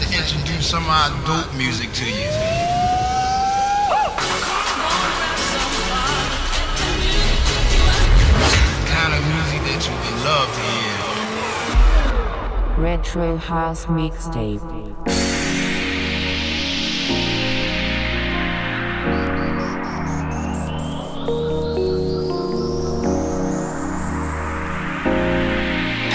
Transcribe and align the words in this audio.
to 0.00 0.06
introduce 0.16 0.66
some 0.66 0.84
of 0.84 0.90
our 0.90 1.10
dope 1.26 1.52
music 1.56 1.92
to 1.92 2.04
you. 2.04 2.28
Kind 8.86 9.14
of 9.14 9.22
music 9.26 9.60
that 9.66 9.80
you 9.86 9.94
would 10.02 10.18
love 10.24 10.48
to 10.54 10.60
hear. 10.72 10.98
Retro 12.82 13.36
House 13.36 13.86
Mixtape. 13.86 15.17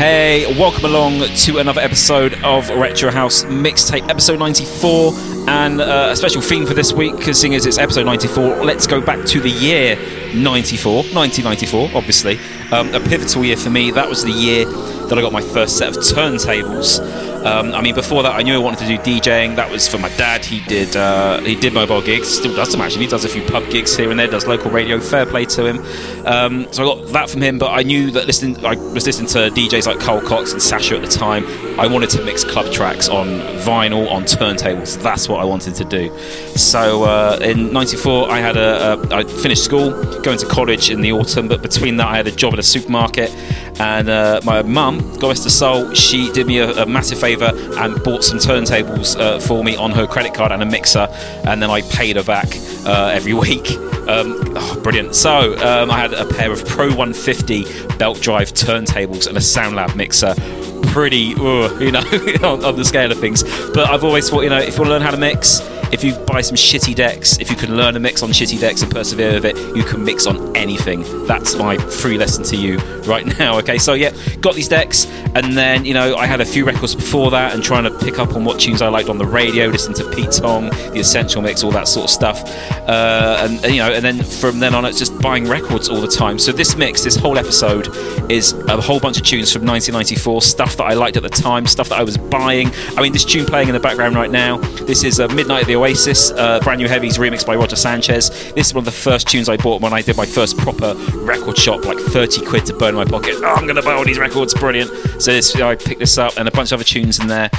Hey, 0.03 0.53
welcome 0.59 0.83
along 0.83 1.21
to 1.21 1.59
another 1.59 1.79
episode 1.79 2.33
of 2.43 2.69
Retro 2.71 3.09
House 3.09 3.45
Mixtape, 3.45 4.09
episode 4.09 4.37
94, 4.37 5.13
and 5.47 5.79
uh, 5.79 6.09
a 6.11 6.15
special 6.17 6.41
theme 6.41 6.65
for 6.65 6.73
this 6.73 6.91
week, 6.91 7.15
because 7.15 7.39
seeing 7.39 7.55
as 7.55 7.65
it's 7.65 7.77
episode 7.77 8.05
94, 8.05 8.65
let's 8.65 8.85
go 8.85 8.99
back 8.99 9.25
to 9.27 9.39
the 9.39 9.49
year 9.49 9.95
94, 10.35 11.03
1994, 11.13 11.91
obviously. 11.95 12.37
Um, 12.73 12.93
a 12.93 12.99
pivotal 12.99 13.45
year 13.45 13.55
for 13.55 13.69
me. 13.69 13.91
That 13.91 14.09
was 14.09 14.25
the 14.25 14.31
year 14.31 14.65
that 14.65 15.17
I 15.17 15.21
got 15.21 15.31
my 15.31 15.41
first 15.41 15.77
set 15.77 15.87
of 15.87 16.03
turntables. 16.03 16.99
Um, 17.43 17.73
I 17.73 17.81
mean, 17.81 17.95
before 17.95 18.23
that, 18.23 18.33
I 18.33 18.41
knew 18.41 18.55
I 18.55 18.57
wanted 18.57 18.79
to 18.79 18.87
do 18.87 18.97
DJing. 18.97 19.55
That 19.57 19.69
was 19.69 19.87
for 19.87 19.97
my 19.97 20.09
dad. 20.15 20.45
He 20.45 20.61
did 20.61 20.95
uh, 20.95 21.41
he 21.41 21.55
did 21.55 21.73
mobile 21.73 22.01
gigs, 22.01 22.27
still 22.27 22.55
does 22.55 22.71
them 22.71 22.81
actually. 22.81 23.03
He 23.03 23.09
does 23.09 23.25
a 23.25 23.29
few 23.29 23.43
pub 23.43 23.69
gigs 23.69 23.95
here 23.95 24.09
and 24.09 24.19
there, 24.19 24.27
does 24.27 24.47
local 24.47 24.71
radio. 24.71 24.99
Fair 24.99 25.25
play 25.25 25.45
to 25.45 25.65
him. 25.65 25.79
Um, 26.25 26.71
so 26.71 26.83
I 26.83 26.95
got 26.95 27.07
that 27.13 27.29
from 27.29 27.41
him. 27.41 27.59
But 27.59 27.71
I 27.71 27.83
knew 27.83 28.11
that 28.11 28.27
listening, 28.27 28.65
I 28.65 28.75
was 28.75 29.05
listening 29.05 29.27
to 29.29 29.49
DJs 29.49 29.87
like 29.87 29.99
Carl 29.99 30.21
Cox 30.21 30.53
and 30.53 30.61
Sasha 30.61 30.95
at 30.95 31.01
the 31.01 31.07
time. 31.07 31.45
I 31.79 31.87
wanted 31.87 32.09
to 32.11 32.23
mix 32.23 32.43
club 32.43 32.71
tracks 32.71 33.09
on 33.09 33.27
vinyl, 33.59 34.09
on 34.09 34.23
turntables. 34.23 35.01
That's 35.01 35.27
what 35.27 35.41
I 35.41 35.43
wanted 35.43 35.75
to 35.75 35.85
do. 35.85 36.17
So 36.55 37.03
uh, 37.03 37.39
in 37.41 37.73
'94, 37.73 38.31
I 38.31 38.39
had 38.39 38.57
a, 38.57 39.01
a 39.11 39.15
I 39.15 39.23
finished 39.23 39.63
school, 39.63 39.91
going 40.21 40.37
to 40.37 40.45
college 40.47 40.89
in 40.89 41.01
the 41.01 41.11
autumn. 41.11 41.47
But 41.47 41.61
between 41.61 41.97
that, 41.97 42.07
I 42.07 42.15
had 42.15 42.27
a 42.27 42.31
job 42.31 42.53
at 42.53 42.59
a 42.59 42.63
supermarket, 42.63 43.31
and 43.79 44.09
uh, 44.09 44.39
my 44.43 44.61
mum, 44.61 44.99
God 45.19 45.29
rest 45.29 45.43
her 45.43 45.49
soul, 45.49 45.93
she 45.93 46.31
did 46.31 46.47
me 46.47 46.59
a, 46.59 46.71
a 46.83 46.85
massive 46.85 47.19
favour 47.19 47.33
favour 47.33 47.79
and 47.79 48.01
bought 48.03 48.23
some 48.23 48.37
turntables 48.37 49.19
uh, 49.19 49.39
for 49.39 49.63
me 49.63 49.75
on 49.75 49.91
her 49.91 50.07
credit 50.07 50.33
card 50.33 50.51
and 50.51 50.61
a 50.61 50.65
mixer, 50.65 51.07
and 51.47 51.61
then 51.61 51.69
I 51.69 51.81
paid 51.81 52.15
her 52.15 52.23
back 52.23 52.47
uh, 52.85 53.11
every 53.13 53.33
week. 53.45 53.71
Um, 54.07 54.35
oh, 54.55 54.79
brilliant. 54.83 55.15
So 55.15 55.57
um, 55.59 55.89
I 55.89 55.99
had 55.99 56.13
a 56.13 56.25
pair 56.25 56.51
of 56.51 56.65
Pro 56.65 56.87
150 56.87 57.97
belt 57.97 58.21
drive 58.21 58.53
turntables 58.53 59.27
and 59.27 59.37
a 59.37 59.39
SoundLab 59.39 59.95
mixer. 59.95 60.35
Pretty, 60.91 61.33
uh, 61.35 61.79
you 61.79 61.91
know, 61.91 61.99
on, 62.43 62.63
on 62.63 62.75
the 62.75 62.85
scale 62.85 63.11
of 63.11 63.19
things. 63.19 63.43
But 63.73 63.89
I've 63.89 64.03
always 64.03 64.29
thought, 64.29 64.41
you 64.41 64.49
know, 64.49 64.59
if 64.59 64.75
you 64.75 64.81
want 64.81 64.87
to 64.87 64.91
learn 64.91 65.01
how 65.01 65.11
to 65.11 65.17
mix, 65.17 65.61
if 65.93 66.03
you 66.03 66.15
buy 66.25 66.41
some 66.41 66.55
shitty 66.55 66.95
decks, 66.95 67.37
if 67.37 67.51
you 67.51 67.55
can 67.55 67.77
learn 67.77 67.95
a 67.95 67.99
mix 67.99 68.23
on 68.23 68.29
shitty 68.29 68.59
decks 68.59 68.81
and 68.81 68.91
persevere 68.91 69.33
with 69.33 69.45
it, 69.45 69.55
you 69.75 69.83
can 69.83 70.03
mix 70.03 70.25
on 70.25 70.55
anything. 70.57 71.03
That's 71.27 71.55
my 71.55 71.77
free 71.77 72.17
lesson 72.17 72.43
to 72.45 72.55
you 72.57 72.79
right 73.05 73.25
now. 73.39 73.59
Okay, 73.59 73.77
so 73.77 73.93
yeah, 73.93 74.11
got 74.41 74.55
these 74.55 74.67
decks, 74.67 75.05
and 75.35 75.55
then 75.55 75.85
you 75.85 75.93
know 75.93 76.15
I 76.15 76.25
had 76.25 76.41
a 76.41 76.45
few 76.45 76.65
records 76.65 76.95
before 76.95 77.29
that, 77.31 77.53
and 77.53 77.63
trying 77.63 77.83
to 77.83 77.91
pick 77.99 78.17
up 78.17 78.35
on 78.35 78.43
what 78.43 78.59
tunes 78.59 78.81
I 78.81 78.87
liked 78.87 79.07
on 79.07 79.19
the 79.19 79.25
radio, 79.25 79.67
listen 79.67 79.93
to 79.93 80.09
Pete 80.09 80.31
Tong, 80.31 80.71
the 80.71 80.99
Essential 80.99 81.43
Mix, 81.43 81.63
all 81.63 81.71
that 81.71 81.87
sort 81.87 82.05
of 82.05 82.09
stuff, 82.09 82.41
uh, 82.89 83.37
and, 83.41 83.63
and 83.63 83.75
you 83.75 83.79
know, 83.79 83.93
and 83.93 84.03
then 84.03 84.23
from 84.23 84.59
then 84.59 84.73
on, 84.73 84.85
it's 84.85 84.97
just 84.97 85.17
buying 85.21 85.47
records 85.47 85.89
all 85.89 86.01
the 86.01 86.07
time. 86.07 86.39
So 86.39 86.51
this 86.51 86.75
mix, 86.75 87.03
this 87.03 87.15
whole 87.15 87.37
episode, 87.37 87.87
is 88.31 88.53
a 88.53 88.81
whole 88.81 88.99
bunch 88.99 89.17
of 89.17 89.23
tunes 89.23 89.53
from 89.53 89.63
1994, 89.65 90.41
stuff 90.41 90.75
that 90.77 90.85
I 90.85 90.95
liked 90.95 91.17
at 91.17 91.23
the 91.23 91.29
time, 91.29 91.67
stuff 91.67 91.89
that 91.89 91.99
I 91.99 92.03
was 92.03 92.17
buying. 92.17 92.71
I 92.97 93.01
mean, 93.01 93.13
this 93.13 93.25
tune 93.25 93.45
playing 93.45 93.67
in 93.67 93.75
the 93.75 93.79
background 93.79 94.15
right 94.15 94.31
now, 94.31 94.57
this 94.87 95.03
is 95.03 95.19
uh, 95.19 95.27
Midnight 95.27 95.61
at 95.61 95.67
the 95.67 95.82
Oasis, 95.83 96.31
uh, 96.31 96.61
brand 96.61 96.79
new 96.79 96.87
heavies 96.87 97.17
remixed 97.17 97.45
by 97.45 97.57
Roger 97.57 97.75
Sanchez. 97.75 98.29
This 98.53 98.67
is 98.67 98.73
one 98.73 98.83
of 98.83 98.85
the 98.85 98.91
first 98.91 99.27
tunes 99.27 99.49
I 99.49 99.57
bought 99.57 99.81
when 99.81 99.91
I 99.91 100.01
did 100.01 100.15
my 100.15 100.25
first 100.25 100.57
proper 100.57 100.93
record 101.15 101.57
shop, 101.57 101.83
like 101.83 101.97
30 101.97 102.45
quid 102.45 102.65
to 102.67 102.73
burn 102.73 102.89
in 102.89 102.95
my 102.95 103.03
pocket. 103.03 103.35
Oh, 103.39 103.53
I'm 103.53 103.65
going 103.65 103.75
to 103.75 103.81
buy 103.81 103.91
all 103.91 104.05
these 104.05 104.17
records, 104.17 104.53
brilliant. 104.53 104.89
So 105.21 105.33
this, 105.33 105.53
I 105.57 105.75
picked 105.75 105.99
this 105.99 106.17
up 106.17 106.37
and 106.37 106.47
a 106.47 106.51
bunch 106.51 106.71
of 106.71 106.77
other 106.77 106.85
tunes 106.85 107.19
in 107.19 107.27
there. 107.27 107.49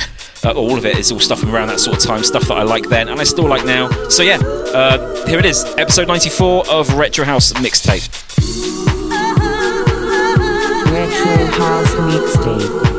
Uh, 0.42 0.52
all 0.52 0.78
of 0.78 0.86
it 0.86 0.96
is 0.96 1.12
all 1.12 1.20
stuff 1.20 1.40
from 1.40 1.54
around 1.54 1.68
that 1.68 1.80
sort 1.80 1.98
of 1.98 2.02
time, 2.02 2.24
stuff 2.24 2.48
that 2.48 2.54
I 2.54 2.62
like 2.62 2.88
then 2.88 3.08
and 3.08 3.20
I 3.20 3.24
still 3.24 3.46
like 3.46 3.66
now. 3.66 3.90
So 4.08 4.22
yeah, 4.22 4.38
uh, 4.38 5.26
here 5.26 5.38
it 5.38 5.44
is, 5.44 5.62
episode 5.76 6.08
94 6.08 6.70
of 6.70 6.94
Retro 6.94 7.26
House 7.26 7.52
Mixtape. 7.52 8.08
Retro 10.90 11.46
House 11.58 11.94
Mixtape. 11.94 12.93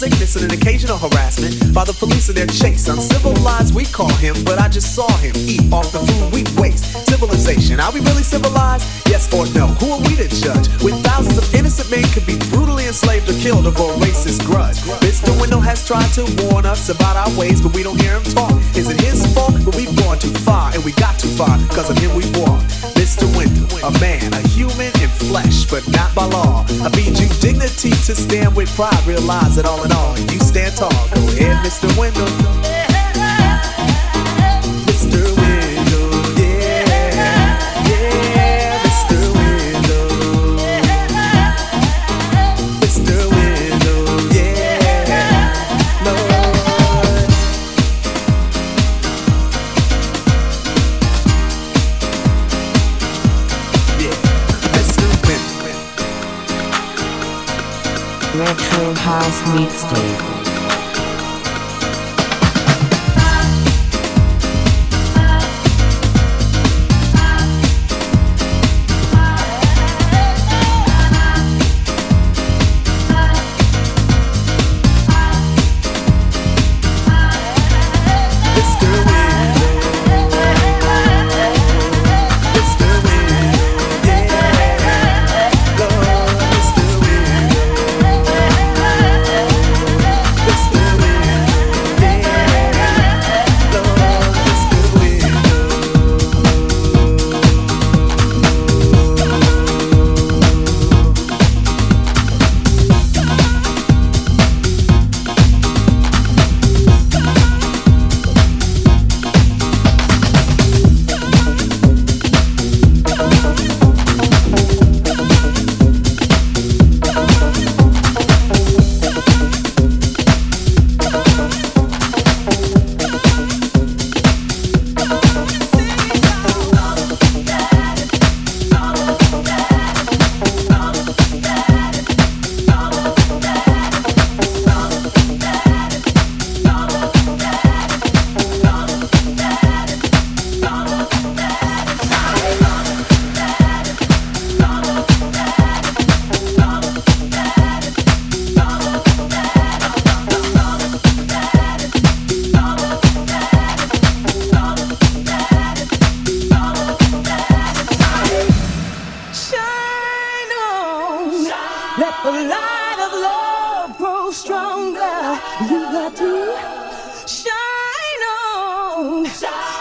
Sickness 0.00 0.34
and 0.36 0.50
an 0.50 0.58
occasional 0.58 0.96
harassment 0.96 1.74
by 1.74 1.84
the 1.84 1.92
police 1.92 2.30
in 2.30 2.34
their 2.34 2.46
chase. 2.46 2.88
Uncivilized, 2.88 3.74
we 3.74 3.84
call 3.84 4.08
him, 4.16 4.32
but 4.48 4.58
I 4.58 4.66
just 4.66 4.94
saw 4.94 5.06
him 5.18 5.36
eat 5.36 5.60
off 5.70 5.92
the 5.92 6.00
food 6.00 6.32
we 6.32 6.40
waste. 6.56 7.04
Civilization, 7.04 7.78
are 7.80 7.92
we 7.92 8.00
really 8.00 8.22
civilized? 8.22 8.88
Yes 9.04 9.28
or 9.28 9.44
no? 9.52 9.66
Who 9.76 9.92
are 9.92 10.00
we 10.00 10.16
to 10.16 10.26
judge? 10.40 10.72
When 10.80 10.96
thousands 11.04 11.36
of 11.36 11.44
innocent 11.54 11.90
men 11.90 12.08
could 12.16 12.24
be 12.24 12.40
brutally 12.48 12.86
enslaved 12.86 13.28
or 13.28 13.36
killed 13.44 13.66
over 13.66 13.92
a 13.92 13.96
racist 14.00 14.40
grudge. 14.46 14.80
Mr. 15.04 15.36
Wendal 15.38 15.60
has 15.60 15.86
tried 15.86 16.08
to 16.16 16.24
warn 16.48 16.64
us 16.64 16.88
about 16.88 17.20
our 17.20 17.28
ways, 17.38 17.60
but 17.60 17.76
we 17.76 17.82
don't 17.82 18.00
hear 18.00 18.16
him 18.16 18.24
talk. 18.24 18.56
Is 18.72 18.88
it 18.88 18.98
his 19.04 19.20
fault? 19.34 19.52
But 19.66 19.76
we've 19.76 19.94
gone 20.00 20.18
too 20.18 20.32
far, 20.48 20.72
and 20.72 20.82
we 20.82 20.92
got 20.92 21.20
too 21.20 21.28
far, 21.36 21.60
cause 21.76 21.90
of 21.90 21.98
him 21.98 22.16
we 22.16 22.24
walked. 22.40 22.72
Mr. 22.96 23.28
Wendal, 23.36 23.68
a 23.84 23.92
man, 24.00 24.32
a 24.32 24.40
human 24.48 24.88
in 25.04 25.12
flesh, 25.28 25.59
but 25.70 25.86
not 25.88 26.12
by 26.14 26.24
law. 26.24 26.64
I 26.82 26.88
bid 26.90 27.18
you 27.18 27.28
dignity 27.40 27.90
to 27.90 28.14
stand 28.14 28.56
with 28.56 28.74
pride. 28.74 29.06
Realize 29.06 29.56
that 29.56 29.64
all 29.64 29.82
in 29.84 29.92
all, 29.92 30.18
you 30.18 30.40
stand 30.40 30.76
tall. 30.76 30.90
Go 30.90 31.28
ahead, 31.28 31.64
Mr. 31.64 31.88
Wendal. 31.96 32.69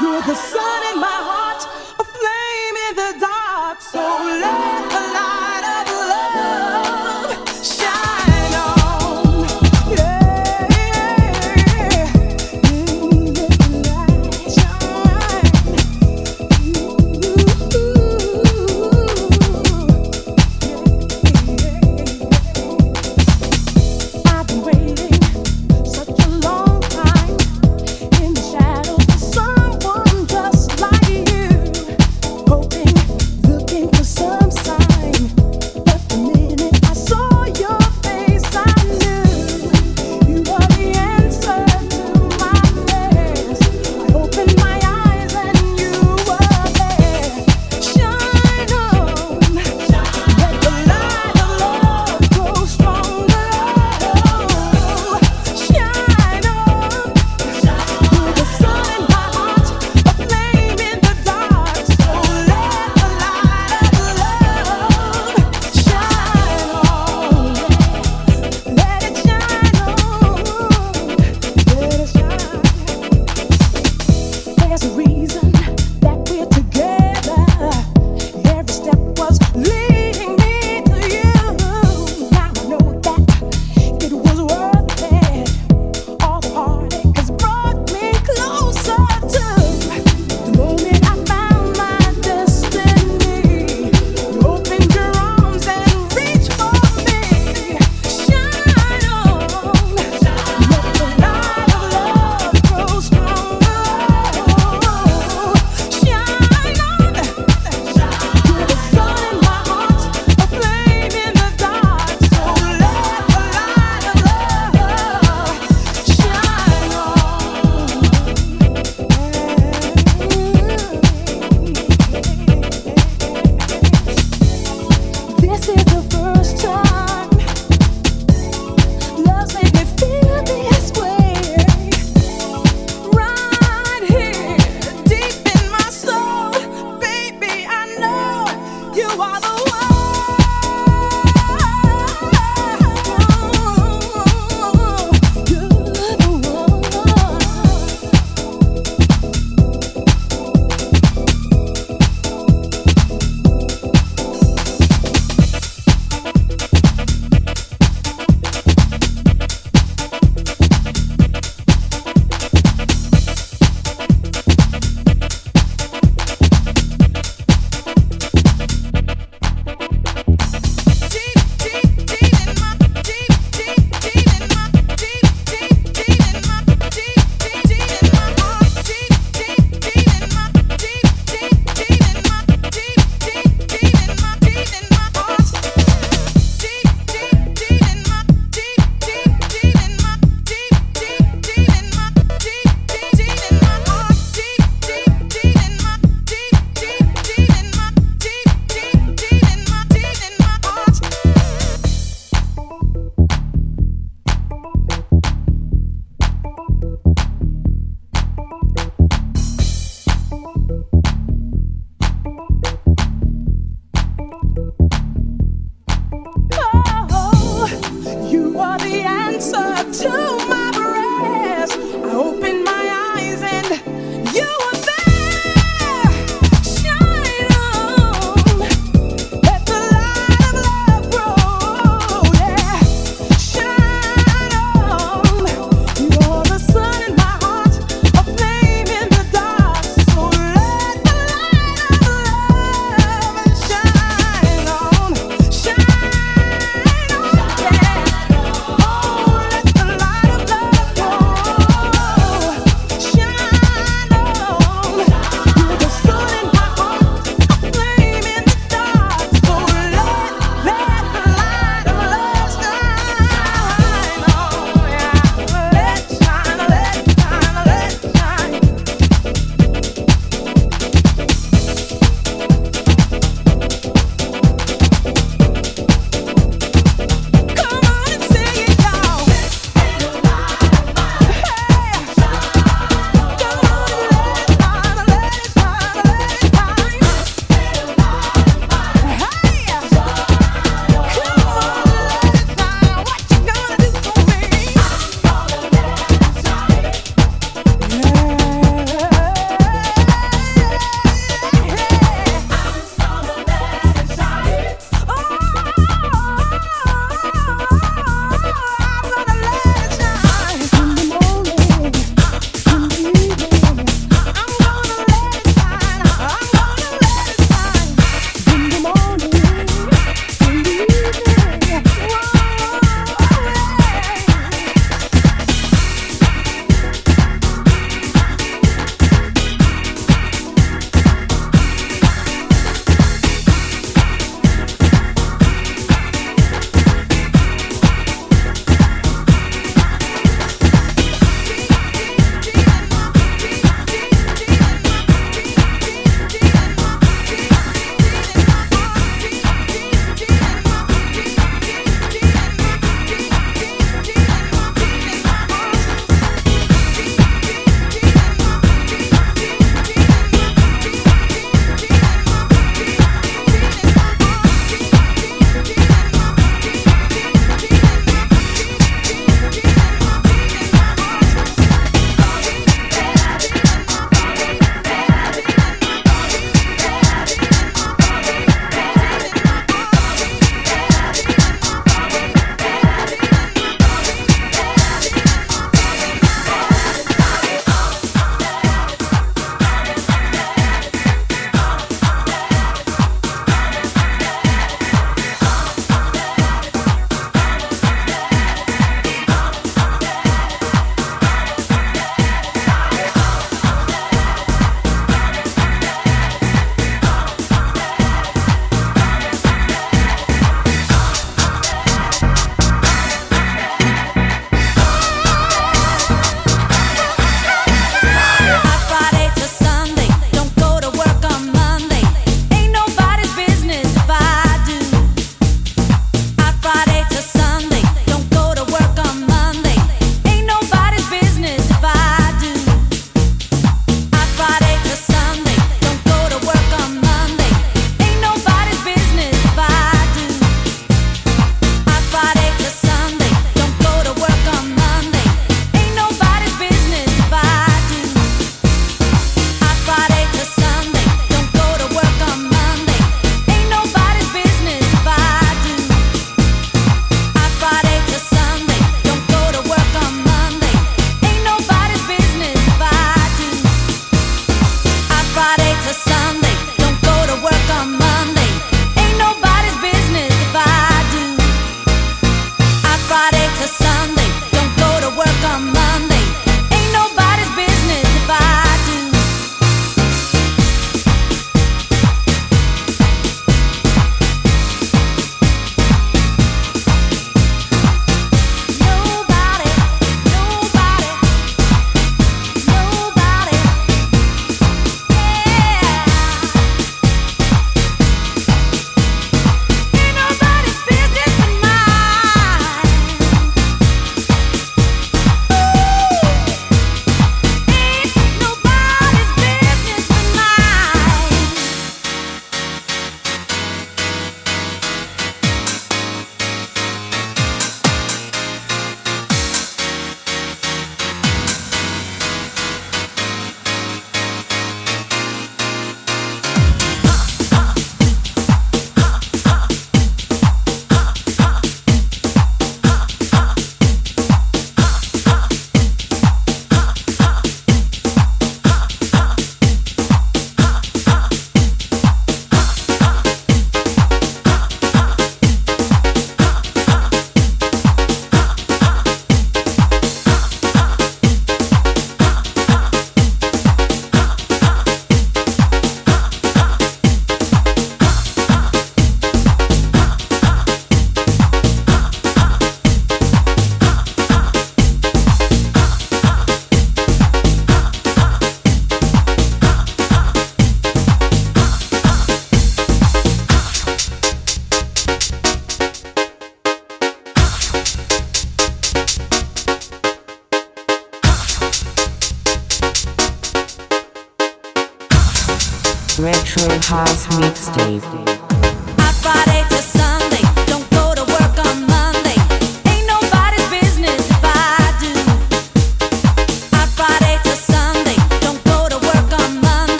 Some 0.00 1.19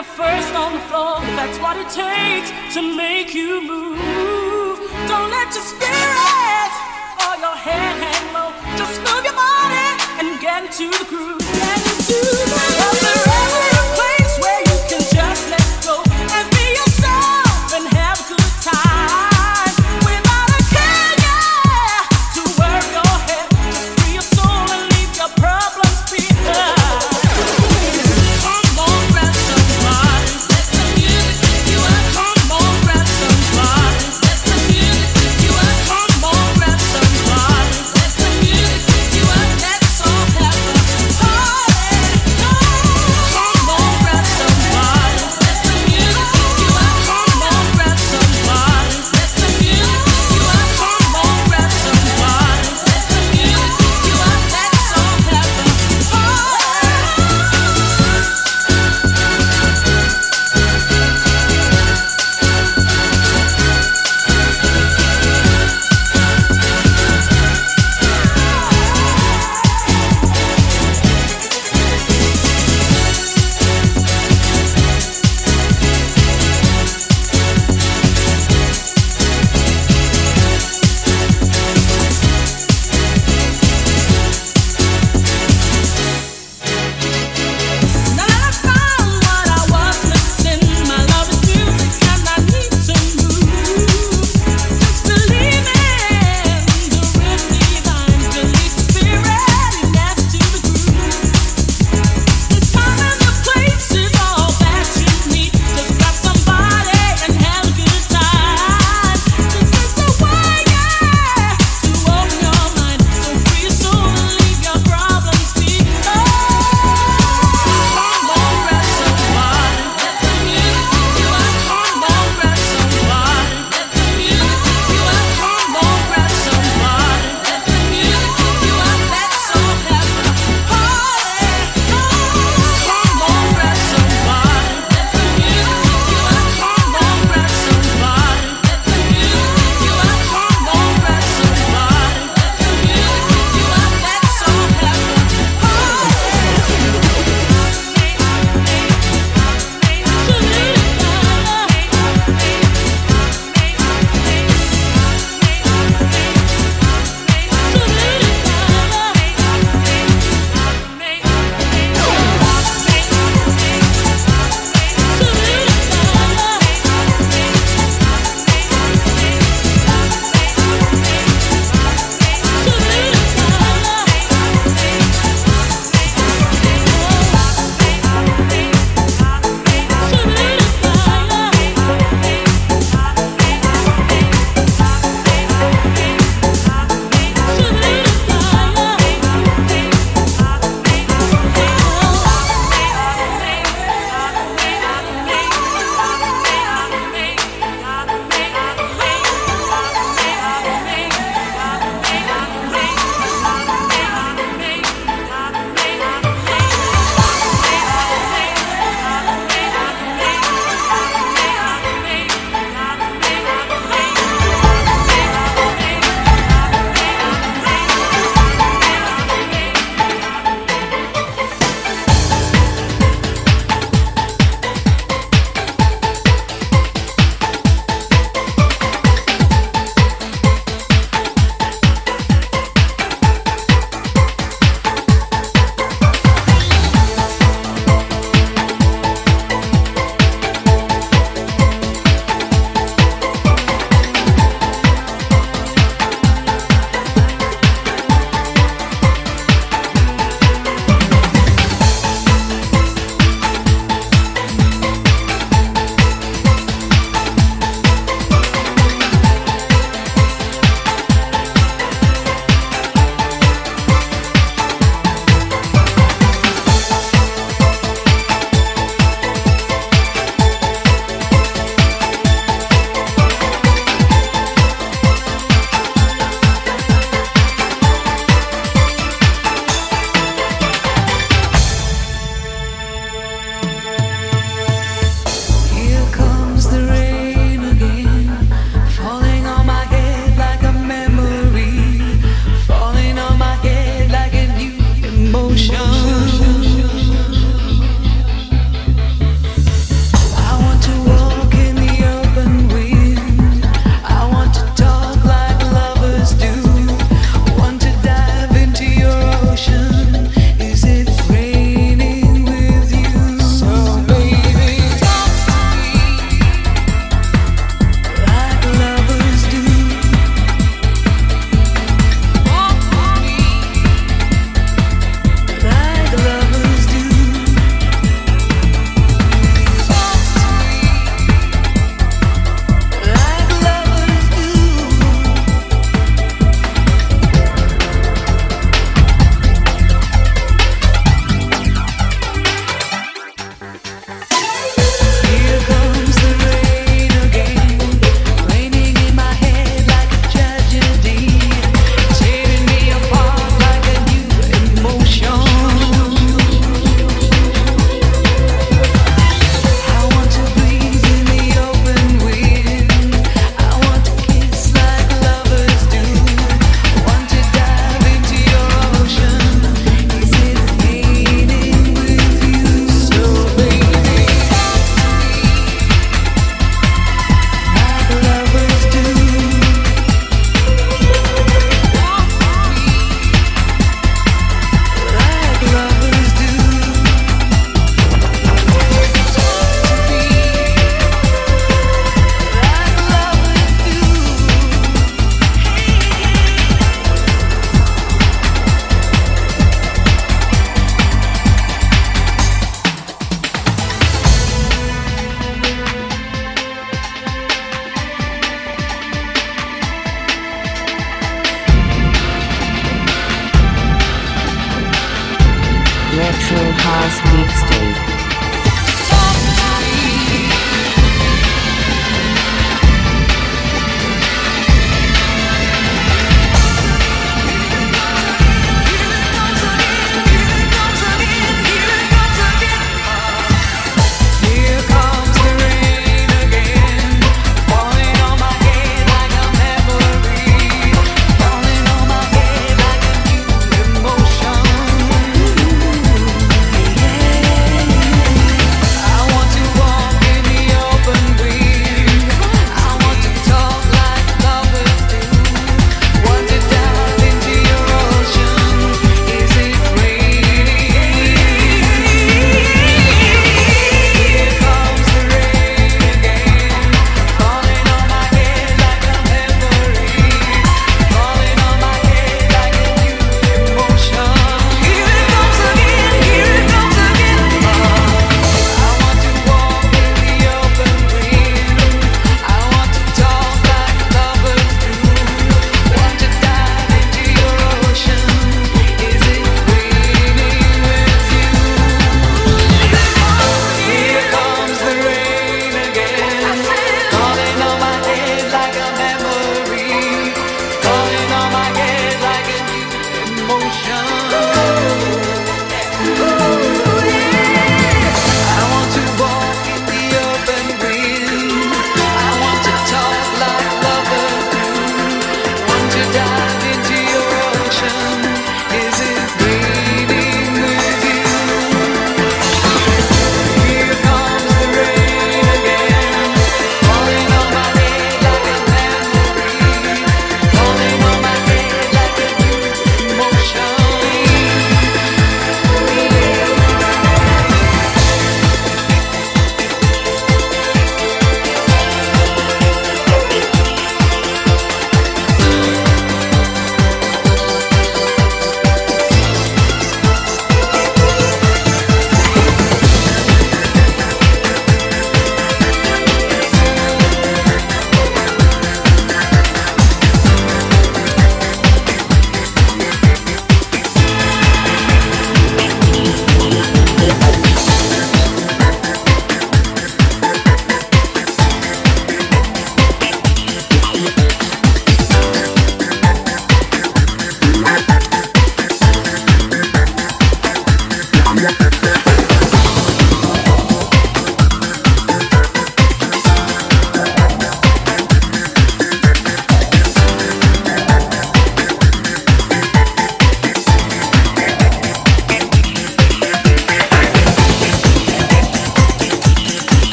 the 0.00 0.04
first 0.04 0.54
on 0.54 0.72
the 0.72 0.80
floor. 0.88 1.20
That's 1.36 1.58
what 1.58 1.76
it 1.76 1.90
takes 1.90 2.48
to 2.74 2.80
make 2.96 3.34
you 3.34 3.60
move. 3.60 4.78
Don't 5.06 5.30
let 5.30 5.52
your 5.52 5.66
spirit 5.72 6.72
or 7.24 7.34
your 7.44 7.56
head 7.66 7.92
hang 8.04 8.26
low. 8.32 8.50
Just 8.78 8.96
move 9.00 9.24
your 9.28 9.34
body 9.34 9.88
and 10.20 10.40
get 10.40 10.64
into 10.64 10.88
the 10.88 11.04
groove. 11.04 11.40
Get 11.40 11.78
into 11.92 12.16
the 12.16 12.46
groove. 12.48 13.39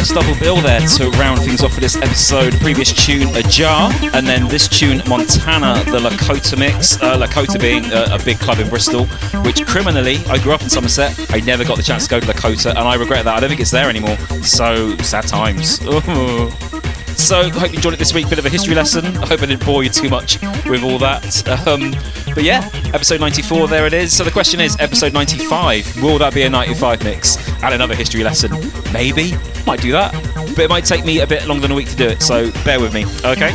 West 0.00 0.14
double 0.14 0.34
bill 0.40 0.56
there 0.62 0.80
to 0.80 1.10
round 1.18 1.42
things 1.42 1.62
off 1.62 1.74
for 1.74 1.80
this 1.80 1.94
episode. 1.94 2.58
Previous 2.60 2.90
tune, 2.90 3.28
Ajar, 3.36 3.92
and 4.14 4.26
then 4.26 4.48
this 4.48 4.66
tune, 4.66 5.02
Montana, 5.06 5.74
the 5.84 5.98
Lakota 5.98 6.58
mix. 6.58 6.96
Uh, 7.02 7.18
Lakota 7.18 7.60
being 7.60 7.84
a, 7.92 8.14
a 8.14 8.18
big 8.24 8.38
club 8.38 8.60
in 8.60 8.70
Bristol, 8.70 9.04
which 9.44 9.66
criminally, 9.66 10.16
I 10.26 10.38
grew 10.38 10.52
up 10.52 10.62
in 10.62 10.70
Somerset. 10.70 11.30
I 11.34 11.40
never 11.40 11.66
got 11.66 11.76
the 11.76 11.82
chance 11.82 12.04
to 12.04 12.10
go 12.12 12.18
to 12.18 12.26
Lakota, 12.26 12.70
and 12.70 12.78
I 12.78 12.94
regret 12.94 13.26
that. 13.26 13.36
I 13.36 13.40
don't 13.40 13.50
think 13.50 13.60
it's 13.60 13.70
there 13.70 13.90
anymore. 13.90 14.16
So, 14.42 14.96
sad 14.98 15.26
times. 15.28 15.80
So, 17.16 17.40
I 17.40 17.50
hope 17.50 17.70
you 17.70 17.76
enjoyed 17.76 17.92
it 17.92 17.98
this 17.98 18.14
week. 18.14 18.30
Bit 18.30 18.38
of 18.38 18.46
a 18.46 18.48
history 18.48 18.74
lesson. 18.74 19.04
I 19.04 19.26
hope 19.26 19.42
I 19.42 19.46
didn't 19.46 19.66
bore 19.66 19.84
you 19.84 19.90
too 19.90 20.08
much 20.08 20.40
with 20.64 20.82
all 20.82 20.98
that. 21.00 21.46
Um, 21.68 21.90
but 22.34 22.44
yeah, 22.44 22.66
episode 22.94 23.20
94, 23.20 23.68
there 23.68 23.86
it 23.86 23.92
is. 23.92 24.16
So 24.16 24.24
the 24.24 24.30
question 24.30 24.58
is, 24.58 24.74
episode 24.80 25.12
95, 25.12 26.02
will 26.02 26.16
that 26.18 26.32
be 26.32 26.42
a 26.42 26.48
95 26.48 27.04
mix 27.04 27.36
and 27.62 27.74
another 27.74 27.94
history 27.94 28.24
lesson? 28.24 28.52
Maybe. 28.94 29.34
Might 29.66 29.80
do 29.80 29.92
that. 29.92 30.12
But 30.34 30.58
it 30.58 30.68
might 30.68 30.84
take 30.84 31.04
me 31.04 31.20
a 31.20 31.26
bit 31.26 31.46
longer 31.46 31.62
than 31.62 31.72
a 31.72 31.74
week 31.74 31.88
to 31.90 31.96
do 31.96 32.06
it, 32.06 32.22
so 32.22 32.50
bear 32.64 32.80
with 32.80 32.92
me, 32.92 33.04
okay? 33.24 33.54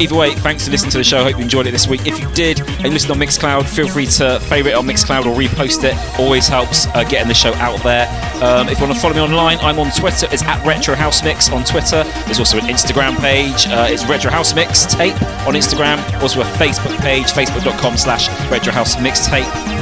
Either 0.00 0.14
way, 0.14 0.34
thanks 0.36 0.64
for 0.64 0.70
listening 0.70 0.90
to 0.90 0.96
the 0.96 1.04
show. 1.04 1.22
Hope 1.22 1.36
you 1.36 1.42
enjoyed 1.42 1.66
it 1.66 1.72
this 1.72 1.86
week. 1.86 2.06
If 2.06 2.18
you 2.18 2.26
did 2.32 2.60
and 2.60 2.84
you 2.84 2.90
listened 2.90 3.12
on 3.12 3.18
Mixcloud, 3.18 3.68
feel 3.68 3.86
free 3.86 4.06
to 4.06 4.40
favourite 4.40 4.72
it 4.72 4.78
on 4.78 4.86
Mixcloud 4.86 5.26
or 5.26 5.36
repost 5.36 5.84
it. 5.84 5.94
Always 6.18 6.48
helps 6.48 6.86
uh, 6.86 7.04
getting 7.04 7.28
the 7.28 7.34
show 7.34 7.52
out 7.56 7.82
there. 7.82 8.08
Um, 8.42 8.70
if 8.70 8.78
you 8.78 8.86
want 8.86 8.96
to 8.96 9.00
follow 9.00 9.12
me 9.12 9.20
online, 9.20 9.58
I'm 9.58 9.78
on 9.78 9.90
Twitter. 9.90 10.26
It's 10.32 10.42
at 10.42 10.64
Retro 10.66 10.94
House 10.94 11.22
Mix 11.22 11.50
on 11.50 11.64
Twitter. 11.64 12.04
There's 12.24 12.38
also 12.38 12.56
an 12.56 12.64
Instagram 12.64 13.18
page. 13.18 13.66
Uh, 13.66 13.88
it's 13.90 14.06
Retro 14.06 14.30
House 14.30 14.54
Mixtape 14.54 15.20
on 15.46 15.52
Instagram. 15.52 15.98
Also 16.22 16.40
a 16.40 16.44
Facebook 16.44 16.98
page, 17.00 17.26
facebook.com 17.26 17.98
slash 17.98 18.30
Retro 18.50 18.72
House 18.72 18.96
Mixtape. 18.96 19.79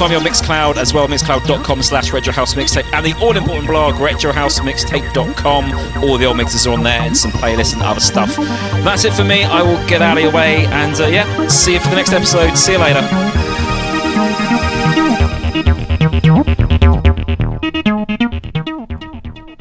Find 0.00 0.12
me 0.12 0.16
on 0.16 0.24
Mixcloud 0.24 0.78
as 0.78 0.94
well, 0.94 1.06
mixcloud.com 1.06 1.82
slash 1.82 2.10
Retro 2.10 2.32
House 2.32 2.54
Mixtape, 2.54 2.90
and 2.94 3.04
the 3.04 3.12
all 3.20 3.36
important 3.36 3.68
blog, 3.68 3.96
retrohousemixtape.com. 3.96 6.02
All 6.02 6.16
the 6.16 6.24
old 6.24 6.38
mixes 6.38 6.66
are 6.66 6.72
on 6.72 6.82
there, 6.82 7.02
and 7.02 7.14
some 7.14 7.30
playlists 7.32 7.74
and 7.74 7.82
other 7.82 8.00
stuff. 8.00 8.34
That's 8.82 9.04
it 9.04 9.12
for 9.12 9.24
me. 9.24 9.44
I 9.44 9.60
will 9.60 9.76
get 9.86 10.00
out 10.00 10.16
of 10.16 10.22
your 10.22 10.32
way, 10.32 10.64
and 10.64 10.98
uh, 10.98 11.06
yeah, 11.06 11.48
see 11.48 11.74
you 11.74 11.80
for 11.80 11.90
the 11.90 11.96
next 11.96 12.14
episode. 12.14 12.56
See 12.56 12.72
you 12.72 12.78
later. 12.78 13.02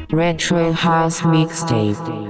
Retro 0.09 0.71
House 0.71 1.19
Mixtape. 1.19 2.28